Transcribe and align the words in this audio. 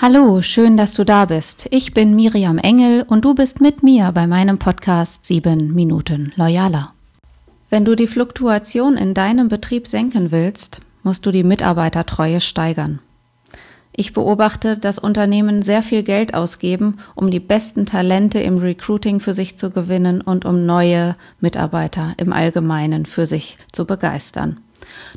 Hallo, 0.00 0.42
schön, 0.42 0.76
dass 0.76 0.94
du 0.94 1.02
da 1.02 1.24
bist. 1.24 1.66
Ich 1.72 1.92
bin 1.92 2.14
Miriam 2.14 2.58
Engel 2.58 3.02
und 3.08 3.24
du 3.24 3.34
bist 3.34 3.60
mit 3.60 3.82
mir 3.82 4.12
bei 4.12 4.28
meinem 4.28 4.56
Podcast 4.56 5.24
7 5.24 5.74
Minuten 5.74 6.32
Loyaler. 6.36 6.92
Wenn 7.68 7.84
du 7.84 7.96
die 7.96 8.06
Fluktuation 8.06 8.96
in 8.96 9.12
deinem 9.12 9.48
Betrieb 9.48 9.88
senken 9.88 10.30
willst, 10.30 10.82
musst 11.02 11.26
du 11.26 11.32
die 11.32 11.42
Mitarbeitertreue 11.42 12.40
steigern. 12.40 13.00
Ich 13.90 14.12
beobachte, 14.12 14.78
dass 14.78 15.00
Unternehmen 15.00 15.62
sehr 15.62 15.82
viel 15.82 16.04
Geld 16.04 16.32
ausgeben, 16.32 16.98
um 17.16 17.28
die 17.32 17.40
besten 17.40 17.84
Talente 17.84 18.38
im 18.38 18.58
Recruiting 18.58 19.18
für 19.18 19.34
sich 19.34 19.58
zu 19.58 19.72
gewinnen 19.72 20.20
und 20.20 20.44
um 20.44 20.64
neue 20.64 21.16
Mitarbeiter 21.40 22.14
im 22.18 22.32
Allgemeinen 22.32 23.04
für 23.04 23.26
sich 23.26 23.58
zu 23.72 23.84
begeistern. 23.84 24.60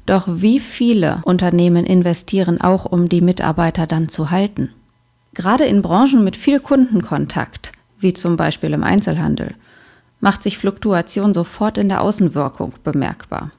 Doch 0.05 0.25
wie 0.27 0.59
viele 0.59 1.21
Unternehmen 1.23 1.85
investieren 1.85 2.59
auch, 2.61 2.85
um 2.85 3.09
die 3.09 3.21
Mitarbeiter 3.21 3.87
dann 3.87 4.09
zu 4.09 4.31
halten? 4.31 4.69
Gerade 5.33 5.65
in 5.65 5.81
Branchen 5.81 6.23
mit 6.23 6.35
viel 6.35 6.59
Kundenkontakt, 6.59 7.71
wie 7.99 8.13
zum 8.13 8.35
Beispiel 8.35 8.73
im 8.73 8.83
Einzelhandel, 8.83 9.55
macht 10.19 10.43
sich 10.43 10.57
Fluktuation 10.57 11.33
sofort 11.33 11.77
in 11.77 11.89
der 11.89 12.01
Außenwirkung 12.01 12.73
bemerkbar. 12.83 13.51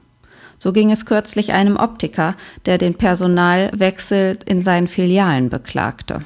So 0.59 0.71
ging 0.71 0.91
es 0.91 1.05
kürzlich 1.05 1.51
einem 1.51 1.75
Optiker, 1.75 2.35
der 2.65 2.77
den 2.77 2.95
Personalwechsel 2.95 4.37
in 4.45 4.61
seinen 4.61 4.87
Filialen 4.87 5.49
beklagte. 5.49 6.25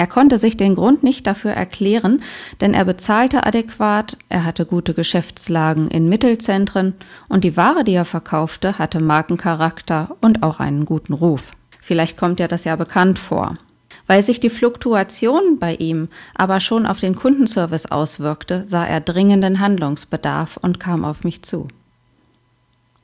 Er 0.00 0.06
konnte 0.06 0.38
sich 0.38 0.56
den 0.56 0.76
Grund 0.76 1.02
nicht 1.02 1.26
dafür 1.26 1.50
erklären, 1.50 2.22
denn 2.62 2.72
er 2.72 2.86
bezahlte 2.86 3.44
adäquat, 3.44 4.16
er 4.30 4.46
hatte 4.46 4.64
gute 4.64 4.94
Geschäftslagen 4.94 5.88
in 5.88 6.08
Mittelzentren 6.08 6.94
und 7.28 7.44
die 7.44 7.54
Ware, 7.58 7.84
die 7.84 7.92
er 7.92 8.06
verkaufte, 8.06 8.78
hatte 8.78 8.98
Markencharakter 9.02 10.16
und 10.22 10.42
auch 10.42 10.58
einen 10.58 10.86
guten 10.86 11.12
Ruf. 11.12 11.52
Vielleicht 11.82 12.16
kommt 12.16 12.40
ja 12.40 12.48
das 12.48 12.64
ja 12.64 12.76
bekannt 12.76 13.18
vor. 13.18 13.58
Weil 14.06 14.22
sich 14.22 14.40
die 14.40 14.48
Fluktuation 14.48 15.58
bei 15.58 15.74
ihm 15.74 16.08
aber 16.34 16.60
schon 16.60 16.86
auf 16.86 16.98
den 17.00 17.14
Kundenservice 17.14 17.84
auswirkte, 17.84 18.64
sah 18.68 18.86
er 18.86 19.02
dringenden 19.02 19.60
Handlungsbedarf 19.60 20.56
und 20.56 20.80
kam 20.80 21.04
auf 21.04 21.24
mich 21.24 21.42
zu. 21.42 21.68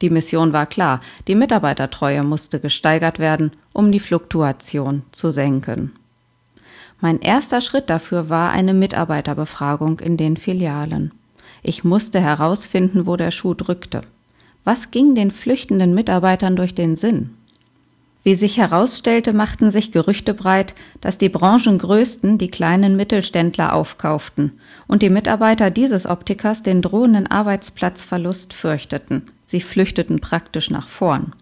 Die 0.01 0.09
Mission 0.09 0.55
war 0.55 0.65
klar, 0.65 1.03
die 1.29 1.35
Mitarbeitertreue 1.35 2.23
musste 2.23 2.59
gesteigert 2.59 3.19
werden, 3.19 3.53
um 3.75 3.92
die 3.92 4.01
Fluktuation 4.01 5.03
zu 5.13 5.31
senken. 5.31 5.92
Mein 7.00 7.20
erster 7.20 7.61
Schritt 7.61 7.91
dafür 7.91 8.30
war 8.30 8.50
eine 8.50 8.75
Mitarbeiterbefragung 8.75 10.00
in 10.00 10.16
den 10.16 10.36
Filialen. 10.36 11.12
Ich 11.62 11.84
musste 11.84 12.20
herausfinden, 12.20 13.06
wo 13.06 13.16
der 13.16 13.30
Schuh 13.30 13.55
drückte. 13.55 14.02
Was 14.64 14.91
ging 14.91 15.14
den 15.14 15.30
flüchtenden 15.30 15.94
Mitarbeitern 15.94 16.56
durch 16.56 16.74
den 16.74 16.97
Sinn? 16.97 17.30
Wie 18.24 18.34
sich 18.34 18.56
herausstellte, 18.56 19.33
machten 19.33 19.70
sich 19.70 19.92
Gerüchte 19.92 20.34
breit, 20.34 20.74
dass 21.00 21.17
die 21.17 21.28
Branchengrößten 21.28 22.39
die 22.39 22.50
kleinen 22.50 22.97
Mittelständler 22.97 23.72
aufkauften 23.72 24.58
und 24.89 25.02
die 25.02 25.11
Mitarbeiter 25.11 25.70
dieses 25.70 26.06
Optikers 26.06 26.64
den 26.64 26.83
drohenden 26.83 27.28
Arbeitsplatzverlust 27.28 28.52
fürchteten. 28.52 29.30
Sie 29.47 29.61
flüchteten 29.61 30.19
praktisch 30.19 30.70
nach 30.70 30.89
vorn. 30.89 31.34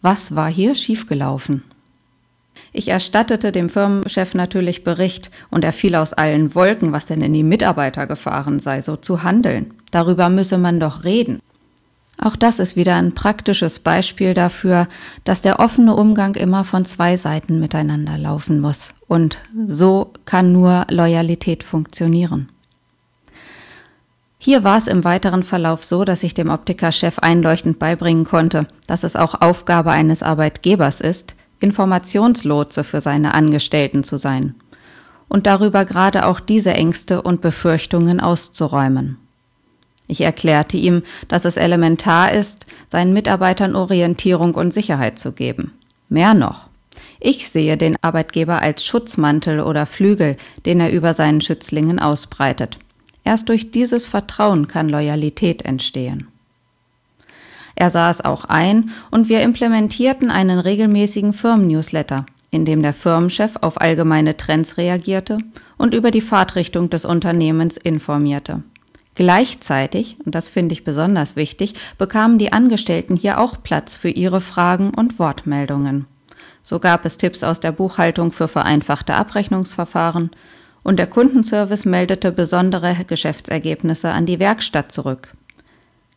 Was 0.00 0.34
war 0.34 0.48
hier 0.48 0.74
schiefgelaufen? 0.74 1.62
Ich 2.72 2.88
erstattete 2.88 3.52
dem 3.52 3.68
Firmenchef 3.68 4.34
natürlich 4.34 4.84
Bericht 4.84 5.30
und 5.50 5.64
er 5.64 5.72
fiel 5.72 5.94
aus 5.94 6.12
allen 6.12 6.54
Wolken, 6.54 6.92
was 6.92 7.06
denn 7.06 7.22
in 7.22 7.32
die 7.32 7.42
Mitarbeiter 7.42 8.06
gefahren 8.06 8.58
sei, 8.58 8.82
so 8.82 8.96
zu 8.96 9.22
handeln. 9.22 9.74
Darüber 9.90 10.28
müsse 10.28 10.58
man 10.58 10.80
doch 10.80 11.04
reden. 11.04 11.40
Auch 12.18 12.36
das 12.36 12.58
ist 12.58 12.76
wieder 12.76 12.94
ein 12.94 13.14
praktisches 13.14 13.80
Beispiel 13.80 14.34
dafür, 14.34 14.88
dass 15.24 15.42
der 15.42 15.58
offene 15.58 15.94
Umgang 15.94 16.36
immer 16.36 16.64
von 16.64 16.84
zwei 16.84 17.16
Seiten 17.16 17.58
miteinander 17.58 18.18
laufen 18.18 18.60
muss. 18.60 18.94
Und 19.08 19.38
so 19.66 20.12
kann 20.24 20.52
nur 20.52 20.86
Loyalität 20.90 21.64
funktionieren. 21.64 22.48
Hier 24.38 24.62
war 24.62 24.76
es 24.76 24.86
im 24.86 25.04
weiteren 25.04 25.42
Verlauf 25.42 25.84
so, 25.84 26.04
dass 26.04 26.22
ich 26.22 26.34
dem 26.34 26.50
Optikerchef 26.50 27.18
einleuchtend 27.18 27.78
beibringen 27.78 28.24
konnte, 28.24 28.66
dass 28.86 29.02
es 29.02 29.16
auch 29.16 29.40
Aufgabe 29.40 29.90
eines 29.90 30.22
Arbeitgebers 30.22 31.00
ist, 31.00 31.34
Informationslotse 31.64 32.84
für 32.84 33.00
seine 33.00 33.34
Angestellten 33.34 34.04
zu 34.04 34.18
sein 34.18 34.54
und 35.28 35.46
darüber 35.46 35.86
gerade 35.86 36.26
auch 36.26 36.38
diese 36.38 36.74
Ängste 36.74 37.22
und 37.22 37.40
Befürchtungen 37.40 38.20
auszuräumen. 38.20 39.16
Ich 40.06 40.20
erklärte 40.20 40.76
ihm, 40.76 41.02
dass 41.28 41.46
es 41.46 41.56
elementar 41.56 42.32
ist, 42.32 42.66
seinen 42.88 43.14
Mitarbeitern 43.14 43.74
Orientierung 43.74 44.54
und 44.54 44.74
Sicherheit 44.74 45.18
zu 45.18 45.32
geben. 45.32 45.72
Mehr 46.10 46.34
noch. 46.34 46.68
Ich 47.20 47.48
sehe 47.48 47.78
den 47.78 47.96
Arbeitgeber 48.02 48.60
als 48.60 48.84
Schutzmantel 48.84 49.60
oder 49.60 49.86
Flügel, 49.86 50.36
den 50.66 50.80
er 50.80 50.92
über 50.92 51.14
seinen 51.14 51.40
Schützlingen 51.40 51.98
ausbreitet. 51.98 52.78
Erst 53.24 53.48
durch 53.48 53.70
dieses 53.70 54.04
Vertrauen 54.04 54.68
kann 54.68 54.90
Loyalität 54.90 55.62
entstehen. 55.62 56.28
Er 57.76 57.90
sah 57.90 58.10
es 58.10 58.24
auch 58.24 58.44
ein 58.44 58.90
und 59.10 59.28
wir 59.28 59.42
implementierten 59.42 60.30
einen 60.30 60.58
regelmäßigen 60.58 61.32
Firmennewsletter, 61.32 62.26
in 62.50 62.64
dem 62.64 62.82
der 62.82 62.92
Firmenchef 62.92 63.56
auf 63.60 63.80
allgemeine 63.80 64.36
Trends 64.36 64.76
reagierte 64.76 65.38
und 65.76 65.94
über 65.94 66.10
die 66.10 66.20
Fahrtrichtung 66.20 66.90
des 66.90 67.04
Unternehmens 67.04 67.76
informierte. 67.76 68.62
Gleichzeitig, 69.16 70.16
und 70.24 70.34
das 70.34 70.48
finde 70.48 70.72
ich 70.72 70.84
besonders 70.84 71.36
wichtig, 71.36 71.74
bekamen 71.98 72.38
die 72.38 72.52
Angestellten 72.52 73.16
hier 73.16 73.38
auch 73.40 73.62
Platz 73.62 73.96
für 73.96 74.08
ihre 74.08 74.40
Fragen 74.40 74.90
und 74.90 75.18
Wortmeldungen. 75.18 76.06
So 76.62 76.80
gab 76.80 77.04
es 77.04 77.16
Tipps 77.16 77.44
aus 77.44 77.60
der 77.60 77.72
Buchhaltung 77.72 78.32
für 78.32 78.48
vereinfachte 78.48 79.14
Abrechnungsverfahren 79.14 80.30
und 80.82 80.98
der 80.98 81.06
Kundenservice 81.06 81.84
meldete 81.84 82.32
besondere 82.32 82.96
Geschäftsergebnisse 83.06 84.10
an 84.10 84.26
die 84.26 84.38
Werkstatt 84.38 84.90
zurück. 84.90 85.34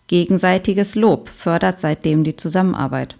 Gegenseitiges 0.08 0.96
Lob 0.96 1.30
fördert 1.30 1.80
seitdem 1.80 2.24
die 2.24 2.36
Zusammenarbeit. 2.36 3.16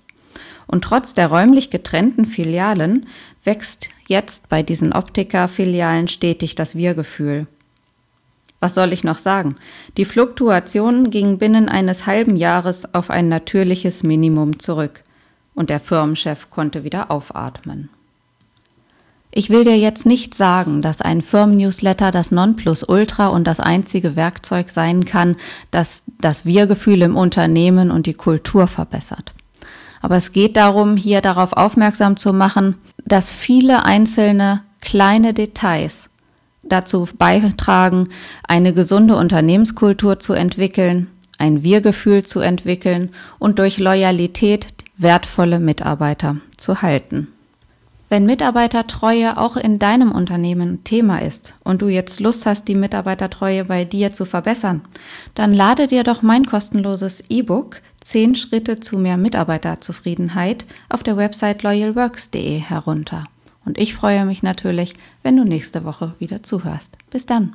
Und 0.68 0.84
trotz 0.84 1.14
der 1.14 1.28
räumlich 1.28 1.70
getrennten 1.70 2.26
Filialen 2.26 3.08
wächst 3.44 3.90
jetzt 4.08 4.50
bei 4.50 4.64
diesen 4.64 4.94
Optiker-Filialen 4.94 6.08
stetig 6.08 6.56
das 6.56 6.76
Wir-Gefühl. 6.76 7.48
Was 8.60 8.74
soll 8.74 8.92
ich 8.92 9.04
noch 9.04 9.18
sagen? 9.18 9.58
Die 9.98 10.06
Fluktuation 10.06 11.12
ging 11.12 11.38
binnen 11.38 11.70
eines 11.70 12.06
halben 12.06 12.36
Jahres 12.36 12.94
auf 12.94 13.10
ein 13.10 13.30
natürliches 13.30 14.04
Minimum 14.04 14.60
zurück 14.60 15.04
und 15.54 15.70
der 15.70 15.80
Firmenchef 15.80 16.50
konnte 16.50 16.84
wieder 16.84 17.12
aufatmen. 17.12 17.90
Ich 19.38 19.52
will 19.52 19.66
dir 19.66 19.78
jetzt 19.78 20.08
nicht 20.08 20.34
sagen, 20.34 20.82
dass 20.82 21.00
ein 21.00 21.22
Firmennewsletter 21.22 22.10
das 22.10 22.32
Nonplusultra 22.32 23.28
und 23.28 23.44
das 23.44 23.60
einzige 23.60 24.16
Werkzeug 24.16 24.72
sein 24.72 25.06
kann, 25.06 25.36
das 25.70 26.02
das 26.20 26.48
Wir-Gefühl 26.48 27.04
im 27.04 27.16
Unternehmen 27.16 27.92
und 27.92 28.08
die 28.08 28.16
Kultur 28.16 28.66
verbessert. 28.66 29.36
Aber 30.02 30.16
es 30.16 30.32
geht 30.32 30.58
darum, 30.58 30.98
hier 30.98 31.22
darauf 31.22 31.54
aufmerksam 31.54 32.18
zu 32.18 32.34
machen, 32.34 32.78
dass 33.06 33.30
viele 33.30 33.86
einzelne 33.86 34.64
kleine 34.82 35.36
Details 35.36 36.10
dazu 36.64 37.08
beitragen, 37.16 38.10
eine 38.42 38.74
gesunde 38.74 39.18
Unternehmenskultur 39.18 40.18
zu 40.18 40.34
entwickeln, 40.34 41.12
ein 41.38 41.62
Wir-Gefühl 41.62 42.24
zu 42.24 42.40
entwickeln 42.40 43.12
und 43.38 43.60
durch 43.60 43.78
Loyalität 43.78 44.66
wertvolle 44.98 45.60
Mitarbeiter 45.60 46.38
zu 46.58 46.82
halten. 46.82 47.28
Wenn 48.10 48.26
Mitarbeitertreue 48.26 49.38
auch 49.38 49.58
in 49.58 49.80
deinem 49.80 50.14
Unternehmen 50.14 50.84
Thema 50.86 51.22
ist 51.22 51.54
und 51.66 51.82
du 51.82 51.90
jetzt 51.90 52.22
Lust 52.22 52.46
hast, 52.46 52.70
die 52.70 52.76
Mitarbeitertreue 52.76 53.66
bei 53.66 53.84
dir 53.84 54.14
zu 54.14 54.24
verbessern, 54.24 54.82
dann 55.36 55.54
lade 55.54 55.88
dir 55.88 56.04
doch 56.04 56.22
mein 56.22 56.46
kostenloses 56.46 57.22
E-Book 57.30 57.82
10 58.06 58.36
Schritte 58.36 58.80
zu 58.80 58.98
mehr 58.98 59.18
Mitarbeiterzufriedenheit 59.18 60.66
auf 60.88 61.04
der 61.04 61.18
Website 61.18 61.64
loyalworks.de 61.64 62.60
herunter. 62.60 63.26
Und 63.66 63.78
ich 63.78 63.94
freue 63.94 64.24
mich 64.24 64.42
natürlich, 64.42 64.96
wenn 65.24 65.36
du 65.36 65.44
nächste 65.44 65.84
Woche 65.84 66.14
wieder 66.18 66.42
zuhörst. 66.42 66.98
Bis 67.12 67.26
dann. 67.26 67.54